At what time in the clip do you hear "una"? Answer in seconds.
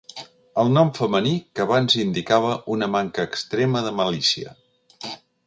2.77-2.89